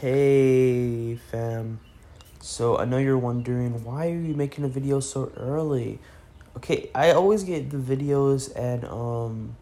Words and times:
Hey 0.00 1.16
fam. 1.30 1.78
So 2.40 2.78
I 2.78 2.86
know 2.86 2.96
you're 2.96 3.18
wondering 3.18 3.84
why 3.84 4.06
are 4.06 4.18
you 4.18 4.32
making 4.32 4.64
a 4.64 4.68
video 4.68 4.98
so 5.00 5.30
early? 5.36 5.98
Okay, 6.56 6.88
I 6.94 7.10
always 7.10 7.44
get 7.44 7.68
the 7.68 7.76
videos 7.76 8.50
and 8.56 8.86
um 8.86 9.56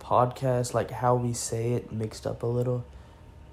podcasts 0.00 0.74
like 0.74 0.90
how 0.90 1.14
we 1.14 1.32
say 1.32 1.74
it 1.74 1.92
mixed 1.92 2.26
up 2.26 2.42
a 2.42 2.46
little. 2.46 2.84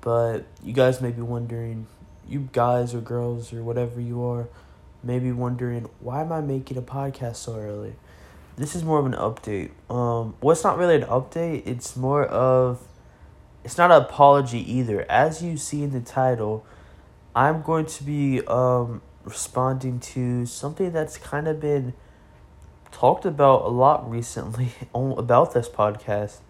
But 0.02 0.46
you 0.64 0.74
guys 0.74 1.00
may 1.00 1.12
be 1.12 1.22
wondering, 1.22 1.86
you 2.28 2.50
guys 2.54 2.96
or 2.96 3.02
girls 3.02 3.54
or 3.54 3.64
whatever 3.64 4.02
you 4.02 4.24
are, 4.24 4.48
may 5.04 5.20
be 5.20 5.32
wondering 5.32 5.88
why 6.00 6.22
am 6.22 6.32
I 6.32 6.42
making 6.42 6.78
a 6.78 6.82
podcast 6.82 7.36
so 7.36 7.56
early? 7.56 7.94
This 8.56 8.74
is 8.74 8.84
more 8.84 8.98
of 8.98 9.06
an 9.06 9.14
update. 9.14 9.70
Um 9.92 10.34
well 10.42 10.54
it's 10.54 10.64
not 10.64 10.80
really 10.80 10.96
an 10.96 11.04
update, 11.04 11.68
it's 11.68 11.96
more 11.96 12.26
of 12.26 12.82
it's 13.66 13.80
not 13.80 13.90
an 13.92 14.04
apology 14.04 14.60
either. 14.72 15.10
As 15.10 15.42
you 15.42 15.58
see 15.58 15.82
in 15.82 15.90
the 15.90 16.00
title, 16.00 16.64
I'm 17.36 17.64
going 17.64 17.88
to 17.88 18.04
be 18.04 18.46
um, 18.46 19.02
responding 19.24 20.00
to 20.02 20.46
something 20.46 20.92
that's 20.92 21.18
kind 21.18 21.48
of 21.48 21.60
been 21.60 21.96
talked 22.92 23.26
about 23.26 23.64
a 23.64 23.70
lot 23.70 24.08
recently 24.08 24.70
on, 24.94 25.18
about 25.18 25.56
this 25.56 25.68
podcast, 25.68 26.42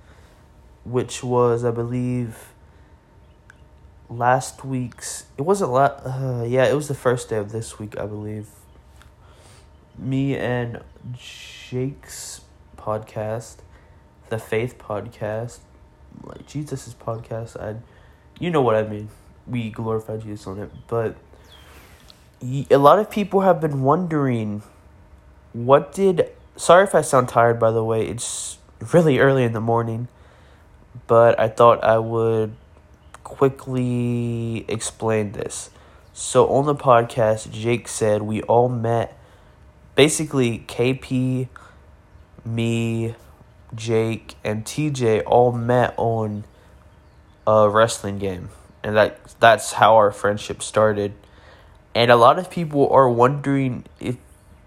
which 0.83 1.23
was, 1.23 1.63
I 1.63 1.71
believe, 1.71 2.49
last 4.09 4.65
week's. 4.65 5.25
It 5.37 5.43
wasn't 5.43 5.71
last. 5.71 6.05
Uh, 6.05 6.43
yeah, 6.45 6.65
it 6.65 6.75
was 6.75 6.89
the 6.89 6.95
first 6.95 7.29
day 7.29 7.37
of 7.37 7.53
this 7.53 7.79
week, 7.79 7.97
I 7.97 8.05
believe. 8.07 8.49
Me 9.97 10.35
and 10.35 10.81
Jake's 11.13 12.41
podcast, 12.75 13.59
the 14.27 14.37
Faith 14.37 14.77
podcast, 14.77 15.59
like 16.25 16.47
Jesus's 16.47 16.93
podcast. 16.93 17.59
I, 17.61 17.75
you 18.39 18.49
know 18.49 18.61
what 18.61 18.75
I 18.75 18.83
mean. 18.83 19.09
We 19.47 19.69
glorify 19.69 20.17
Jesus 20.17 20.47
on 20.47 20.59
it, 20.59 20.71
but 20.87 21.15
a 22.69 22.77
lot 22.77 22.99
of 22.99 23.09
people 23.09 23.41
have 23.41 23.61
been 23.61 23.81
wondering, 23.81 24.63
what 25.53 25.91
did? 25.91 26.29
Sorry 26.57 26.83
if 26.83 26.95
I 26.95 27.01
sound 27.01 27.29
tired. 27.29 27.59
By 27.59 27.71
the 27.71 27.83
way, 27.83 28.07
it's 28.07 28.57
really 28.93 29.19
early 29.19 29.43
in 29.43 29.53
the 29.53 29.61
morning, 29.61 30.07
but 31.07 31.39
I 31.39 31.47
thought 31.47 31.83
I 31.83 31.97
would 31.97 32.55
quickly 33.23 34.65
explain 34.67 35.31
this. 35.31 35.69
So 36.13 36.47
on 36.47 36.65
the 36.65 36.75
podcast, 36.75 37.51
Jake 37.51 37.87
said 37.87 38.21
we 38.21 38.41
all 38.43 38.69
met. 38.69 39.17
Basically, 39.95 40.59
KP, 40.67 41.47
me, 42.43 43.15
Jake, 43.75 44.35
and 44.43 44.65
TJ 44.65 45.23
all 45.25 45.51
met 45.51 45.93
on 45.97 46.45
a 47.47 47.69
wrestling 47.69 48.17
game. 48.17 48.49
And 48.83 48.95
that 48.95 49.19
that's 49.39 49.73
how 49.73 49.95
our 49.95 50.11
friendship 50.11 50.61
started. 50.61 51.13
And 51.93 52.11
a 52.11 52.15
lot 52.15 52.37
of 52.37 52.49
people 52.49 52.89
are 52.89 53.09
wondering 53.09 53.85
if 53.99 54.17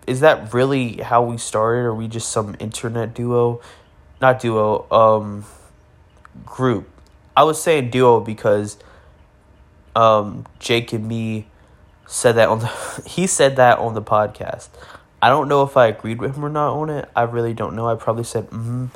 is 0.07 0.21
that 0.21 0.55
really 0.55 0.95
how 0.95 1.23
we 1.23 1.37
started 1.37 1.81
or 1.81 1.95
we 1.95 2.09
just 2.09 2.31
some 2.31 2.57
internet 2.59 3.15
duo? 3.15 3.61
Not 4.21 4.41
duo, 4.41 4.87
um 4.91 5.45
group. 6.45 6.89
I 7.37 7.45
was 7.45 7.63
saying 7.63 7.91
duo 7.91 8.21
because 8.21 8.79
um 9.95 10.47
Jake 10.59 10.93
and 10.93 11.07
me 11.07 11.47
said 12.07 12.37
that 12.37 12.49
on 12.49 12.61
the 12.61 13.03
he 13.07 13.27
said 13.27 13.57
that 13.57 13.79
on 13.79 13.95
the 13.95 14.03
podcast. 14.03 14.69
I 15.21 15.29
don't 15.29 15.49
know 15.49 15.63
if 15.63 15.77
I 15.77 15.89
agreed 15.89 16.21
with 16.21 16.37
him 16.37 16.45
or 16.45 16.49
not 16.49 16.75
on 16.75 16.91
it. 16.91 17.09
I 17.17 17.23
really 17.23 17.55
don't 17.55 17.75
know. 17.75 17.89
I 17.89 17.97
probably 17.97 18.25
said 18.25 18.47
mm-hmm 18.51 18.87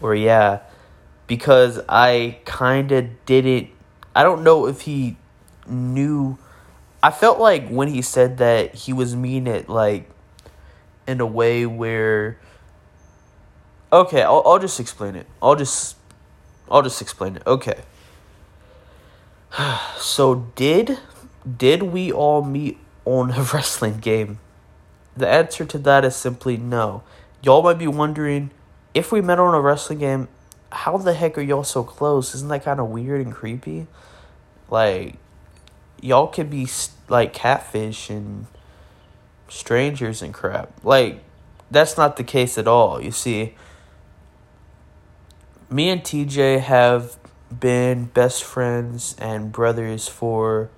or 0.00 0.14
yeah 0.14 0.60
because 1.26 1.80
I 1.88 2.38
kind 2.44 2.92
of 2.92 3.26
didn't 3.26 3.68
I 4.14 4.22
don't 4.22 4.42
know 4.42 4.66
if 4.66 4.82
he 4.82 5.16
knew 5.66 6.38
I 7.02 7.10
felt 7.10 7.38
like 7.38 7.68
when 7.68 7.88
he 7.88 8.02
said 8.02 8.38
that 8.38 8.74
he 8.74 8.92
was 8.92 9.14
mean 9.14 9.46
it 9.46 9.68
like 9.68 10.10
in 11.06 11.20
a 11.20 11.26
way 11.26 11.66
where 11.66 12.38
okay, 13.92 14.22
I'll 14.22 14.42
I'll 14.44 14.58
just 14.58 14.80
explain 14.80 15.14
it. 15.14 15.26
I'll 15.42 15.56
just 15.56 15.96
I'll 16.70 16.82
just 16.82 17.00
explain 17.00 17.36
it. 17.36 17.42
Okay. 17.46 17.82
So 19.98 20.46
did 20.54 20.98
did 21.44 21.82
we 21.82 22.12
all 22.12 22.42
meet 22.42 22.78
on 23.04 23.30
a 23.32 23.42
wrestling 23.54 23.98
game? 23.98 24.38
The 25.18 25.28
answer 25.28 25.64
to 25.64 25.78
that 25.78 26.04
is 26.04 26.14
simply 26.14 26.56
no. 26.56 27.02
Y'all 27.42 27.62
might 27.62 27.78
be 27.78 27.88
wondering 27.88 28.50
if 28.94 29.10
we 29.10 29.20
met 29.20 29.38
on 29.38 29.54
a 29.54 29.60
wrestling 29.60 29.98
game, 29.98 30.28
how 30.70 30.96
the 30.96 31.12
heck 31.12 31.36
are 31.36 31.42
y'all 31.42 31.64
so 31.64 31.82
close? 31.82 32.34
Isn't 32.34 32.48
that 32.48 32.64
kind 32.64 32.78
of 32.78 32.88
weird 32.88 33.20
and 33.20 33.34
creepy? 33.34 33.86
Like, 34.70 35.16
y'all 36.00 36.28
could 36.28 36.50
be 36.50 36.68
like 37.08 37.32
catfish 37.32 38.10
and 38.10 38.46
strangers 39.48 40.22
and 40.22 40.32
crap. 40.32 40.70
Like, 40.84 41.22
that's 41.70 41.96
not 41.96 42.16
the 42.16 42.24
case 42.24 42.56
at 42.58 42.68
all. 42.68 43.02
You 43.02 43.10
see, 43.10 43.54
me 45.70 45.88
and 45.88 46.02
TJ 46.02 46.60
have 46.60 47.16
been 47.58 48.06
best 48.06 48.44
friends 48.44 49.16
and 49.18 49.50
brothers 49.50 50.06
for, 50.06 50.70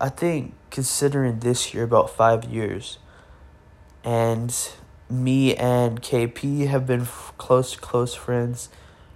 I 0.00 0.08
think, 0.08 0.54
considering 0.70 1.40
this 1.40 1.74
year, 1.74 1.84
about 1.84 2.10
five 2.10 2.44
years. 2.44 2.98
And 4.04 4.54
me 5.10 5.56
and 5.56 6.02
KP 6.02 6.66
have 6.66 6.86
been 6.86 7.02
f- 7.02 7.32
close 7.38 7.76
close 7.76 8.14
friends 8.14 8.68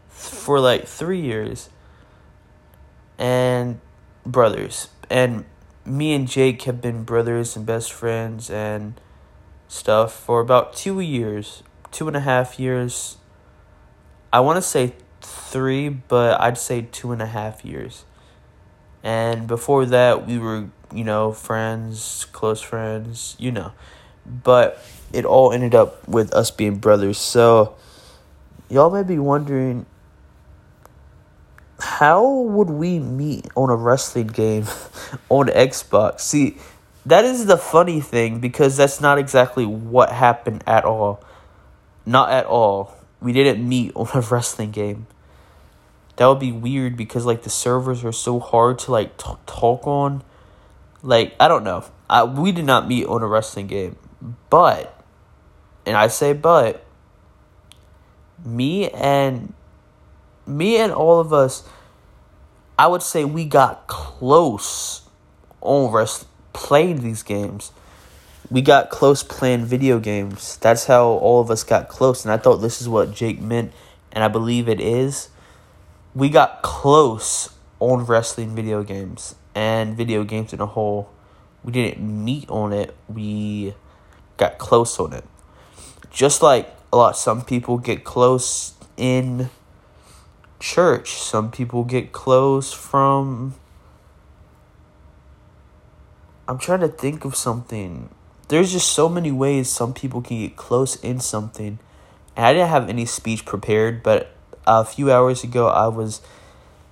for 0.08 0.58
like 0.58 0.86
3 0.86 1.20
years 1.20 1.68
and 3.18 3.80
brothers 4.24 4.88
and 5.10 5.44
me 5.84 6.14
and 6.14 6.28
Jake 6.28 6.62
have 6.62 6.80
been 6.80 7.02
brothers 7.02 7.56
and 7.56 7.66
best 7.66 7.92
friends 7.92 8.50
and 8.50 9.00
stuff 9.68 10.12
for 10.12 10.40
about 10.40 10.74
two 10.74 11.00
years 11.00 11.62
two 11.90 12.08
and 12.08 12.16
a 12.16 12.20
half 12.20 12.58
years 12.58 13.18
I 14.32 14.40
want 14.40 14.56
to 14.56 14.62
say 14.62 14.94
three 15.20 15.88
but 15.88 16.40
I'd 16.40 16.58
say 16.58 16.88
two 16.90 17.12
and 17.12 17.20
a 17.20 17.26
half 17.26 17.64
years 17.64 18.04
and 19.02 19.46
before 19.46 19.86
that 19.86 20.26
we 20.26 20.38
were 20.38 20.68
you 20.94 21.04
know 21.04 21.32
friends 21.32 22.26
close 22.32 22.60
friends 22.60 23.36
you 23.38 23.50
know 23.50 23.72
but 24.24 24.82
it 25.12 25.24
all 25.24 25.52
ended 25.52 25.74
up 25.74 26.06
with 26.08 26.32
us 26.32 26.50
being 26.50 26.76
brothers. 26.76 27.18
So, 27.18 27.74
y'all 28.68 28.90
may 28.90 29.02
be 29.02 29.18
wondering 29.18 29.86
how 31.78 32.30
would 32.30 32.70
we 32.70 32.98
meet 32.98 33.46
on 33.56 33.68
a 33.68 33.76
wrestling 33.76 34.28
game 34.28 34.66
on 35.28 35.48
Xbox? 35.48 36.20
See, 36.20 36.56
that 37.04 37.24
is 37.24 37.46
the 37.46 37.56
funny 37.56 38.00
thing 38.00 38.40
because 38.40 38.76
that's 38.76 39.00
not 39.00 39.18
exactly 39.18 39.66
what 39.66 40.10
happened 40.10 40.62
at 40.66 40.84
all. 40.84 41.22
Not 42.06 42.30
at 42.30 42.46
all. 42.46 42.96
We 43.20 43.32
didn't 43.32 43.68
meet 43.68 43.92
on 43.94 44.08
a 44.14 44.20
wrestling 44.30 44.70
game. 44.70 45.06
That 46.16 46.26
would 46.26 46.40
be 46.40 46.52
weird 46.52 46.96
because 46.96 47.24
like 47.24 47.42
the 47.42 47.50
servers 47.50 48.04
are 48.04 48.12
so 48.12 48.38
hard 48.38 48.78
to 48.80 48.92
like 48.92 49.16
t- 49.16 49.32
talk 49.46 49.86
on. 49.86 50.22
Like 51.02 51.34
I 51.40 51.48
don't 51.48 51.64
know. 51.64 51.84
I, 52.08 52.24
we 52.24 52.52
did 52.52 52.66
not 52.66 52.86
meet 52.86 53.06
on 53.06 53.22
a 53.22 53.26
wrestling 53.26 53.66
game. 53.66 53.96
But, 54.50 55.02
and 55.86 55.96
I 55.96 56.08
say 56.08 56.32
but, 56.32 56.84
me 58.44 58.90
and 58.90 59.54
me 60.46 60.76
and 60.76 60.92
all 60.92 61.20
of 61.20 61.32
us, 61.32 61.66
I 62.78 62.86
would 62.86 63.02
say 63.02 63.24
we 63.24 63.44
got 63.44 63.86
close 63.86 65.02
on 65.60 65.92
rest 65.92 66.26
playing 66.52 67.02
these 67.02 67.22
games. 67.22 67.72
We 68.50 68.60
got 68.60 68.90
close 68.90 69.22
playing 69.22 69.64
video 69.64 69.98
games. 69.98 70.58
That's 70.58 70.84
how 70.84 71.06
all 71.06 71.40
of 71.40 71.50
us 71.50 71.64
got 71.64 71.88
close, 71.88 72.24
and 72.24 72.32
I 72.32 72.36
thought 72.36 72.56
this 72.56 72.82
is 72.82 72.88
what 72.88 73.14
Jake 73.14 73.40
meant, 73.40 73.72
and 74.12 74.22
I 74.22 74.28
believe 74.28 74.68
it 74.68 74.80
is. 74.80 75.28
We 76.14 76.28
got 76.28 76.60
close 76.62 77.48
on 77.80 78.04
wrestling 78.04 78.54
video 78.54 78.82
games 78.82 79.34
and 79.54 79.96
video 79.96 80.24
games 80.24 80.52
in 80.52 80.60
a 80.60 80.66
whole. 80.66 81.10
We 81.64 81.72
didn't 81.72 82.02
meet 82.02 82.50
on 82.50 82.72
it. 82.72 82.94
We 83.08 83.74
got 84.36 84.58
close 84.58 84.98
on 85.00 85.14
it. 85.14 85.24
Just 86.10 86.42
like 86.42 86.68
a 86.92 86.96
lot, 86.96 87.16
some 87.16 87.42
people 87.42 87.78
get 87.78 88.04
close 88.04 88.74
in 88.98 89.48
church, 90.60 91.14
some 91.14 91.50
people 91.50 91.82
get 91.84 92.12
close 92.12 92.72
from. 92.72 93.54
I'm 96.46 96.58
trying 96.58 96.80
to 96.80 96.88
think 96.88 97.24
of 97.24 97.34
something. 97.34 98.10
There's 98.48 98.72
just 98.72 98.92
so 98.92 99.08
many 99.08 99.32
ways 99.32 99.70
some 99.70 99.94
people 99.94 100.20
can 100.20 100.38
get 100.38 100.56
close 100.56 100.96
in 100.96 101.20
something. 101.20 101.78
And 102.36 102.46
I 102.46 102.52
didn't 102.52 102.68
have 102.68 102.88
any 102.90 103.06
speech 103.06 103.46
prepared, 103.46 104.02
but 104.02 104.34
a 104.66 104.84
few 104.84 105.10
hours 105.10 105.44
ago 105.44 105.68
I 105.68 105.88
was 105.88 106.20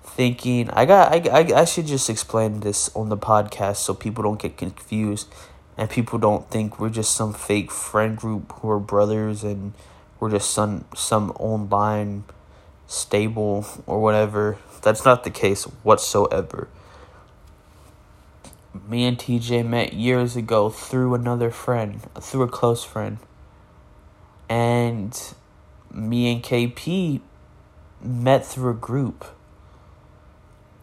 thinking 0.02 0.70
I 0.70 0.86
got 0.86 1.12
I, 1.12 1.30
I, 1.30 1.60
I 1.60 1.64
should 1.64 1.86
just 1.86 2.10
explain 2.10 2.60
this 2.60 2.94
on 2.94 3.08
the 3.08 3.16
podcast 3.16 3.76
so 3.76 3.94
people 3.94 4.24
don't 4.24 4.40
get 4.40 4.56
confused 4.56 5.28
and 5.76 5.88
people 5.88 6.18
don't 6.18 6.50
think 6.50 6.78
we're 6.80 6.90
just 6.90 7.14
some 7.14 7.32
fake 7.32 7.70
friend 7.70 8.16
group 8.16 8.52
who 8.60 8.70
are 8.70 8.80
brothers 8.80 9.44
and 9.44 9.72
we're 10.18 10.30
just 10.30 10.50
some 10.50 10.84
some 10.94 11.30
online 11.32 12.24
stable 12.86 13.64
or 13.86 14.00
whatever 14.02 14.58
That's 14.82 15.04
not 15.04 15.24
the 15.24 15.30
case 15.30 15.64
whatsoever. 15.82 16.68
Me 18.88 19.04
and 19.04 19.18
TJ 19.18 19.66
met 19.66 19.92
years 19.92 20.36
ago 20.36 20.70
through 20.70 21.14
another 21.14 21.50
friend, 21.50 22.00
through 22.20 22.42
a 22.42 22.48
close 22.48 22.82
friend. 22.82 23.18
And 24.48 25.18
me 25.92 26.32
and 26.32 26.42
KP 26.42 27.20
met 28.02 28.44
through 28.44 28.70
a 28.70 28.74
group. 28.74 29.24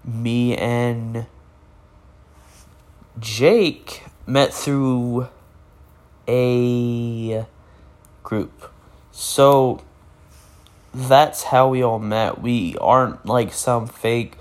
Me 0.03 0.55
and 0.55 1.25
Jake 3.19 4.03
met 4.25 4.53
through 4.53 5.27
a 6.27 7.45
group. 8.23 8.71
So 9.11 9.81
that's 10.93 11.43
how 11.43 11.69
we 11.69 11.81
all 11.81 11.99
met. 11.99 12.41
We 12.41 12.75
aren't 12.79 13.25
like 13.25 13.53
some 13.53 13.87
fake 13.87 14.35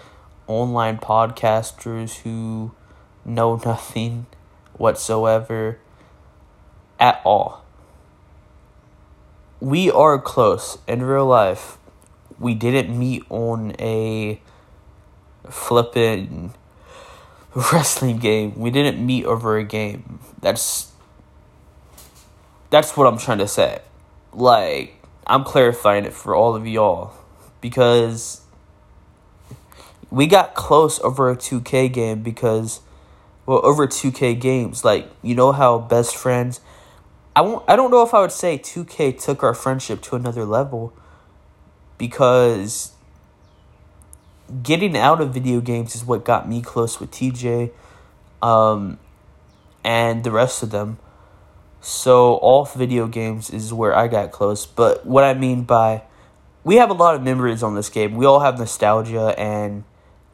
online 0.46 0.98
podcasters 0.98 2.18
who 2.20 2.72
know 3.24 3.56
nothing 3.64 4.26
whatsoever 4.74 5.78
at 6.98 7.20
all. 7.24 7.64
We 9.60 9.90
are 9.90 10.18
close 10.18 10.78
in 10.86 11.02
real 11.02 11.26
life. 11.26 11.78
We 12.38 12.54
didn't 12.54 12.96
meet 12.96 13.24
on 13.30 13.74
a 13.78 14.40
flippin' 15.48 16.52
wrestling 17.72 18.18
game. 18.18 18.58
We 18.58 18.70
didn't 18.70 19.04
meet 19.04 19.24
over 19.24 19.56
a 19.56 19.64
game. 19.64 20.20
That's 20.40 20.92
that's 22.70 22.96
what 22.96 23.06
I'm 23.06 23.18
trying 23.18 23.38
to 23.38 23.48
say. 23.48 23.80
Like 24.32 25.02
I'm 25.26 25.44
clarifying 25.44 26.04
it 26.04 26.12
for 26.12 26.34
all 26.34 26.54
of 26.54 26.66
y'all 26.66 27.12
because 27.60 28.42
we 30.10 30.26
got 30.26 30.54
close 30.54 31.00
over 31.00 31.30
a 31.30 31.36
2K 31.36 31.92
game 31.92 32.22
because 32.22 32.80
well 33.44 33.60
over 33.64 33.86
2K 33.86 34.38
games 34.40 34.84
like 34.84 35.10
you 35.22 35.34
know 35.34 35.52
how 35.52 35.78
best 35.78 36.16
friends 36.16 36.60
I 37.34 37.40
won't 37.40 37.64
I 37.68 37.76
don't 37.76 37.90
know 37.90 38.02
if 38.02 38.14
I 38.14 38.20
would 38.20 38.32
say 38.32 38.58
2K 38.58 39.20
took 39.20 39.42
our 39.42 39.54
friendship 39.54 40.00
to 40.02 40.16
another 40.16 40.44
level 40.44 40.92
because 41.98 42.92
getting 44.62 44.96
out 44.96 45.20
of 45.20 45.34
video 45.34 45.60
games 45.60 45.94
is 45.94 46.04
what 46.04 46.24
got 46.24 46.48
me 46.48 46.62
close 46.62 47.00
with 47.00 47.10
TJ 47.10 47.72
um, 48.42 48.98
and 49.84 50.24
the 50.24 50.30
rest 50.30 50.62
of 50.62 50.70
them. 50.70 50.98
So 51.80 52.34
off 52.36 52.74
video 52.74 53.06
games 53.06 53.50
is 53.50 53.72
where 53.72 53.94
I 53.94 54.08
got 54.08 54.32
close. 54.32 54.66
But 54.66 55.06
what 55.06 55.24
I 55.24 55.34
mean 55.34 55.62
by 55.62 56.02
we 56.64 56.76
have 56.76 56.90
a 56.90 56.94
lot 56.94 57.14
of 57.14 57.22
memories 57.22 57.62
on 57.62 57.76
this 57.76 57.88
game. 57.88 58.16
We 58.16 58.26
all 58.26 58.40
have 58.40 58.58
nostalgia 58.58 59.38
and 59.38 59.84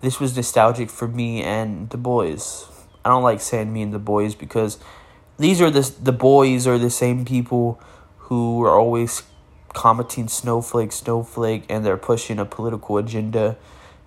this 0.00 0.19
was 0.19 0.35
nostalgic 0.35 0.88
for 0.88 1.06
me 1.06 1.43
and 1.43 1.91
the 1.91 1.99
boys. 1.99 2.67
I 3.05 3.11
don't 3.11 3.23
like 3.23 3.41
saying 3.41 3.73
me 3.73 3.82
and 3.82 3.93
the 3.93 3.99
boys 3.99 4.35
because 4.35 4.79
these 5.38 5.61
are 5.61 5.70
the 5.70 5.93
the 6.00 6.12
boys 6.12 6.67
are 6.67 6.79
the 6.79 6.91
same 6.91 7.25
people 7.25 7.81
who 8.17 8.65
are 8.65 8.79
always 8.79 9.23
commenting 9.72 10.28
snowflake 10.28 10.92
snowflake 10.92 11.64
and 11.69 11.84
they're 11.84 11.96
pushing 11.96 12.38
a 12.38 12.44
political 12.44 12.98
agenda 12.98 13.56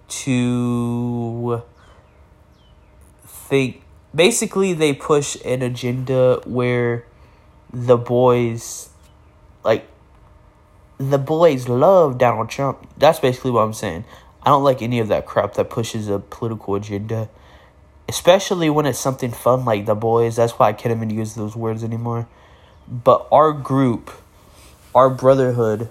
to 0.08 1.64
think 3.26 3.82
basically 4.14 4.74
they 4.74 4.94
push 4.94 5.38
an 5.44 5.62
agenda 5.62 6.42
where 6.46 7.06
the 7.74 7.98
boys 7.98 8.90
like 9.64 9.88
the 10.98 11.18
boys 11.18 11.68
love 11.68 12.18
Donald 12.18 12.50
Trump. 12.50 12.88
That's 12.98 13.20
basically 13.20 13.52
what 13.52 13.62
I'm 13.62 13.74
saying. 13.74 14.06
I 14.44 14.50
don't 14.50 14.64
like 14.64 14.82
any 14.82 15.00
of 15.00 15.08
that 15.10 15.26
crap 15.26 15.56
that 15.56 15.70
pushes 15.70 16.08
a 16.08 16.20
political 16.20 16.76
agenda. 16.76 17.30
Especially 18.08 18.70
when 18.70 18.86
it's 18.86 19.00
something 19.00 19.32
fun 19.32 19.66
like 19.66 19.86
the 19.88 19.96
boys. 19.96 20.36
That's 20.36 20.54
why 20.54 20.70
I 20.70 20.74
can't 20.74 20.96
even 20.96 21.10
use 21.10 21.34
those 21.34 21.56
words 21.56 21.84
anymore. 21.84 22.28
But 22.88 23.28
our 23.32 23.52
group, 23.52 24.12
our 24.96 25.10
brotherhood, 25.10 25.90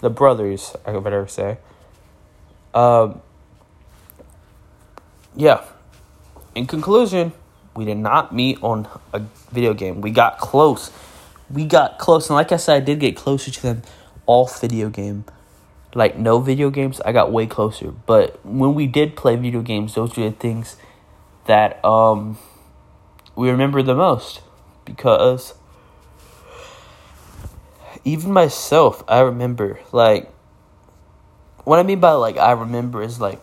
the 0.00 0.08
brothers, 0.08 0.74
I 0.86 0.96
better 1.00 1.26
say, 1.26 1.58
um, 2.72 3.20
yeah. 5.36 5.64
In 6.54 6.66
conclusion, 6.66 7.32
we 7.76 7.84
did 7.84 7.98
not 7.98 8.34
meet 8.34 8.58
on 8.62 8.88
a 9.12 9.22
video 9.50 9.74
game. 9.74 10.00
We 10.00 10.10
got 10.10 10.38
close. 10.38 10.90
We 11.50 11.64
got 11.64 11.98
close, 11.98 12.28
and 12.28 12.36
like 12.36 12.52
I 12.52 12.56
said, 12.56 12.76
I 12.76 12.80
did 12.80 13.00
get 13.00 13.16
closer 13.16 13.50
to 13.50 13.62
them 13.62 13.82
off 14.26 14.60
video 14.60 14.90
game. 14.90 15.24
Like 15.94 16.18
no 16.18 16.38
video 16.38 16.70
games, 16.70 17.00
I 17.00 17.12
got 17.12 17.32
way 17.32 17.46
closer. 17.46 17.90
But 17.90 18.44
when 18.44 18.74
we 18.74 18.86
did 18.86 19.16
play 19.16 19.36
video 19.36 19.62
games, 19.62 19.94
those 19.94 20.16
were 20.16 20.30
the 20.30 20.36
things 20.36 20.76
that 21.46 21.82
um 21.84 22.38
we 23.34 23.50
remember 23.50 23.82
the 23.82 23.94
most 23.94 24.42
because 24.84 25.54
even 28.04 28.32
myself, 28.32 29.02
I 29.08 29.20
remember 29.20 29.80
like 29.92 30.30
what 31.64 31.78
I 31.78 31.82
mean 31.82 32.00
by 32.00 32.12
like 32.12 32.36
I 32.36 32.52
remember 32.52 33.02
is 33.02 33.20
like 33.20 33.40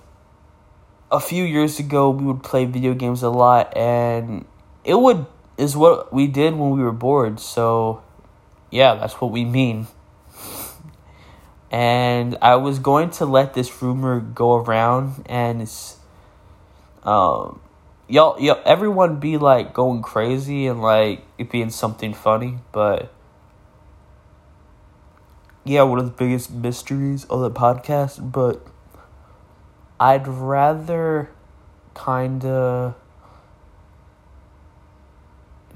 a 1.12 1.19
few 1.19 1.44
years 1.44 1.80
ago 1.80 2.10
we 2.10 2.25
would 2.25 2.44
play 2.44 2.66
video 2.66 2.94
games 2.94 3.22
a 3.22 3.30
lot 3.30 3.75
and 3.78 4.46
it 4.84 4.96
would 4.96 5.25
is 5.57 5.78
what 5.78 6.12
we 6.12 6.28
did 6.28 6.56
when 6.56 6.72
we 6.72 6.81
were 6.81 6.92
bored. 6.92 7.40
So 7.40 8.02
yeah, 8.72 8.96
that's 8.96 9.13
what 9.16 9.31
we 9.31 9.46
mean. 9.46 9.88
And 11.72 12.38
I 12.42 12.56
was 12.56 12.80
going 12.80 13.10
to 13.12 13.25
let 13.25 13.54
this 13.54 13.81
rumor 13.81 14.19
go 14.19 14.56
around 14.56 15.25
and 15.28 15.62
it's 15.62 15.98
um 17.04 17.60
y'all 18.08 18.40
y'all 18.40 18.62
everyone 18.66 19.19
be 19.19 19.38
like 19.38 19.74
going 19.74 20.01
crazy 20.01 20.68
and 20.68 20.81
like 20.81 21.24
it 21.38 21.50
being 21.51 21.69
something 21.69 22.13
funny, 22.13 22.58
but 22.72 23.12
yeah, 25.66 25.82
one 25.82 25.98
of 25.98 26.06
the 26.06 26.12
biggest 26.12 26.52
mysteries 26.52 27.26
of 27.26 27.42
the 27.42 27.50
podcast, 27.50 28.32
but 28.32 28.66
I'd 30.00 30.28
rather 30.28 31.32
kind 31.96 32.46
of 32.46 32.96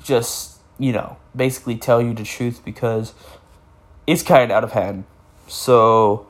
just, 0.04 0.60
you 0.78 0.92
know, 0.92 1.18
basically 1.36 1.76
tell 1.76 2.02
you 2.02 2.14
the 2.14 2.24
truth 2.24 2.64
because 2.64 3.14
it's 4.06 4.22
kind 4.22 4.52
of 4.52 4.58
out 4.58 4.64
of 4.64 4.74
hand. 4.74 5.06
So 5.48 6.28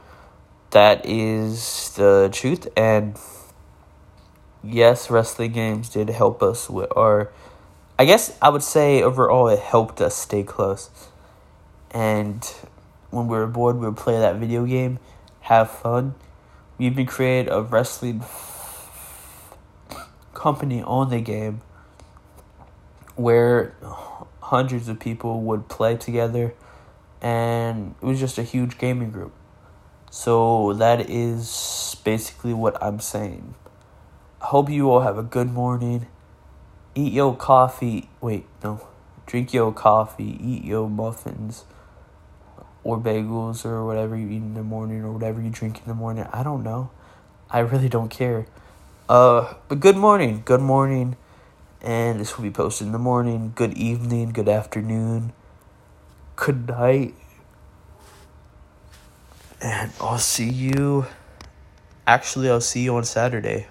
that 0.71 1.05
is 1.05 1.91
the 1.97 2.29
truth 2.31 2.67
and 2.77 3.19
yes, 4.63 5.09
wrestling 5.09 5.51
games 5.51 5.89
did 5.89 6.09
help 6.09 6.41
us 6.41 6.69
with 6.69 6.95
our 6.95 7.29
I 7.97 8.05
guess 8.05 8.37
I 8.41 8.47
would 8.47 8.63
say 8.63 9.03
overall 9.03 9.49
it 9.49 9.59
helped 9.59 9.99
us 9.99 10.15
stay 10.15 10.43
close. 10.43 10.89
And 11.91 12.49
when 13.11 13.27
we 13.27 13.37
were 13.37 13.47
bored, 13.47 13.77
we 13.77 13.87
would 13.87 13.97
play 13.97 14.17
that 14.19 14.35
video 14.35 14.65
game, 14.65 14.99
have 15.41 15.69
fun. 15.69 16.15
We 16.77 16.85
even 16.85 17.05
created 17.05 17.51
a 17.51 17.61
wrestling 17.61 18.23
company 20.33 20.81
on 20.83 21.09
the 21.09 21.19
game 21.21 21.61
where 23.15 23.75
hundreds 24.41 24.87
of 24.87 24.99
people 24.99 25.41
would 25.41 25.67
play 25.67 25.97
together 25.97 26.53
and 27.21 27.95
it 28.01 28.05
was 28.05 28.19
just 28.19 28.37
a 28.37 28.43
huge 28.43 28.77
gaming 28.77 29.11
group. 29.11 29.33
So 30.09 30.73
that 30.73 31.09
is 31.09 31.97
basically 32.03 32.53
what 32.53 32.81
I'm 32.81 32.99
saying. 32.99 33.55
I 34.41 34.45
hope 34.45 34.69
you 34.69 34.89
all 34.89 35.01
have 35.01 35.17
a 35.17 35.23
good 35.23 35.51
morning. 35.51 36.07
Eat 36.95 37.11
your 37.11 37.35
coffee. 37.35 38.09
Wait, 38.21 38.45
no. 38.63 38.87
Drink 39.25 39.53
your 39.53 39.73
coffee. 39.73 40.39
Eat 40.41 40.63
your 40.63 40.89
muffins 40.89 41.65
or 42.83 42.97
bagels 42.97 43.65
or 43.65 43.85
whatever 43.85 44.15
you 44.15 44.27
eat 44.29 44.37
in 44.37 44.53
the 44.53 44.63
morning 44.63 45.03
or 45.03 45.11
whatever 45.11 45.41
you 45.41 45.49
drink 45.49 45.79
in 45.79 45.87
the 45.87 45.93
morning. 45.93 46.25
I 46.31 46.43
don't 46.43 46.63
know. 46.63 46.91
I 47.49 47.59
really 47.59 47.89
don't 47.89 48.09
care. 48.09 48.45
Uh, 49.07 49.55
but 49.67 49.79
good 49.79 49.97
morning, 49.97 50.43
good 50.45 50.61
morning, 50.61 51.17
and 51.81 52.19
this 52.19 52.37
will 52.37 52.43
be 52.43 52.51
posted 52.51 52.85
in 52.85 52.93
the 52.93 52.99
morning. 52.99 53.53
Good 53.55 53.73
evening, 53.73 54.29
good 54.29 54.47
afternoon, 54.47 55.33
good 56.35 56.67
night, 56.67 57.15
and 59.59 59.91
I'll 59.99 60.19
see 60.19 60.49
you. 60.49 61.07
Actually, 62.05 62.51
I'll 62.51 62.61
see 62.61 62.81
you 62.81 62.95
on 62.97 63.03
Saturday, 63.03 63.65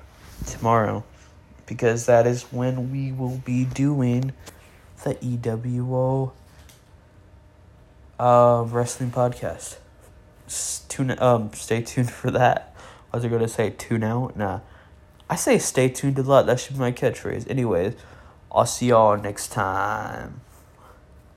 tomorrow, 0.45 1.05
because 1.67 2.07
that 2.07 2.27
is 2.27 2.43
when 2.50 2.91
we 2.91 3.12
will 3.12 3.38
be 3.45 3.65
doing 3.65 4.33
the 5.05 5.15
EWO 5.15 6.33
uh, 8.19 8.65
wrestling 8.67 9.11
podcast. 9.11 9.77
Tune 10.89 11.15
um 11.19 11.53
stay 11.53 11.83
tuned 11.83 12.11
for 12.21 12.31
that. 12.31 12.75
I 13.13 13.17
was 13.17 13.27
gonna 13.27 13.49
say 13.49 13.71
tune 13.71 14.03
out. 14.03 14.37
Nah, 14.37 14.61
I 15.29 15.37
say 15.37 15.59
stay 15.59 15.89
tuned 15.89 16.19
a 16.19 16.23
lot. 16.23 16.47
That 16.47 16.61
should 16.61 16.75
be 16.75 16.81
my 16.81 16.93
catchphrase. 16.93 17.49
Anyways, 17.51 17.95
I'll 18.51 18.67
see 18.67 18.89
y'all 18.89 19.17
next 19.17 19.49
time. 19.49 20.41